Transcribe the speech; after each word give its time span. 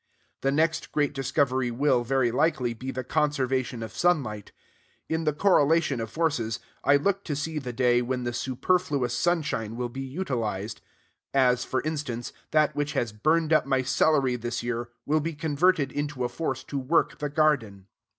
The 0.41 0.51
next 0.51 0.91
great 0.91 1.13
discovery 1.13 1.69
will, 1.69 2.03
very 2.03 2.31
likely, 2.31 2.73
be 2.73 2.89
the 2.89 3.03
conservation 3.03 3.83
of 3.83 3.95
sunlight. 3.95 4.51
In 5.07 5.25
the 5.25 5.31
correlation 5.31 6.01
of 6.01 6.09
forces, 6.09 6.59
I 6.83 6.95
look 6.95 7.23
to 7.25 7.35
see 7.35 7.59
the 7.59 7.71
day 7.71 8.01
when 8.01 8.23
the 8.23 8.33
superfluous 8.33 9.13
sunshine 9.15 9.75
will 9.75 9.89
be 9.89 10.01
utilized; 10.01 10.81
as, 11.35 11.63
for 11.63 11.81
instance, 11.83 12.33
that 12.49 12.75
which 12.75 12.93
has 12.93 13.13
burned 13.13 13.53
up 13.53 13.67
my 13.67 13.83
celery 13.83 14.35
this 14.37 14.63
year 14.63 14.89
will 15.05 15.19
be 15.21 15.33
converted 15.35 15.91
into 15.91 16.23
a 16.23 16.29
force 16.29 16.63
to 16.63 16.79
work 16.79 17.19
the 17.19 17.29
garden. 17.29 17.85